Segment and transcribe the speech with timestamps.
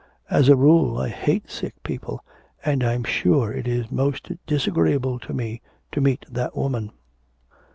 [0.31, 2.25] As a rule I hate sick people,
[2.65, 6.91] and I'm sure it is most disagreeable to me to meet that woman.'